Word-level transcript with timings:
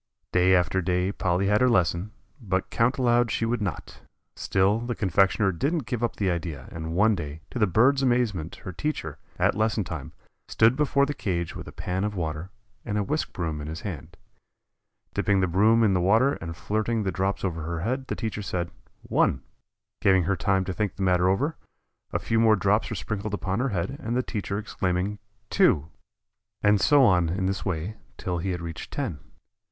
Day 0.31 0.55
after 0.55 0.81
day 0.81 1.11
Polly 1.11 1.45
had 1.45 1.61
her 1.61 1.69
lesson, 1.69 2.09
but 2.41 2.71
count 2.71 2.97
aloud 2.97 3.29
she 3.29 3.45
would 3.45 3.61
not. 3.61 4.01
Still 4.35 4.79
the 4.79 4.95
confectioner 4.95 5.51
didn't 5.51 5.85
give 5.85 6.03
up 6.03 6.15
the 6.15 6.31
idea, 6.31 6.67
and 6.71 6.93
one 6.95 7.13
day, 7.13 7.41
to 7.51 7.59
the 7.59 7.67
bird's 7.67 8.01
amazement 8.01 8.55
her 8.65 8.71
teacher, 8.71 9.19
at 9.37 9.53
lesson 9.53 9.83
time, 9.83 10.11
stood 10.47 10.75
before 10.75 11.05
the 11.05 11.13
cage 11.13 11.55
with 11.55 11.67
a 11.67 11.71
pan 11.71 12.03
of 12.03 12.15
water 12.15 12.49
and 12.83 12.97
a 12.97 13.03
whisk 13.03 13.31
broom 13.31 13.61
in 13.61 13.67
his 13.67 13.81
hand. 13.81 14.17
Dipping 15.13 15.39
the 15.39 15.45
broom 15.45 15.83
in 15.83 15.93
the 15.93 16.01
water 16.01 16.33
and 16.41 16.57
flirting 16.57 17.03
the 17.03 17.11
drops 17.11 17.45
over 17.45 17.61
her 17.61 17.81
head 17.81 18.07
the 18.07 18.15
teacher 18.15 18.41
said, 18.41 18.71
"One." 19.03 19.43
Giving 20.01 20.23
her 20.23 20.35
time 20.35 20.65
to 20.65 20.73
think 20.73 20.95
the 20.95 21.03
matter 21.03 21.29
over, 21.29 21.57
a 22.11 22.17
few 22.17 22.39
more 22.39 22.55
drops 22.55 22.89
were 22.89 22.95
sprinkled 22.95 23.35
upon 23.35 23.59
her 23.59 23.69
head, 23.69 23.99
the 23.99 24.23
teacher 24.23 24.57
exclaiming, 24.57 25.19
"Two," 25.51 25.89
and 26.63 26.81
so 26.81 27.03
on 27.03 27.29
in 27.29 27.45
this 27.45 27.63
way 27.63 27.97
till 28.17 28.39
he 28.39 28.49
had 28.49 28.61
reached 28.61 28.89
ten. 28.91 29.19